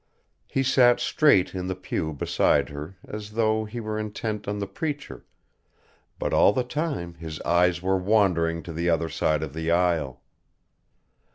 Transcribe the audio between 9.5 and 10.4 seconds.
the aisle.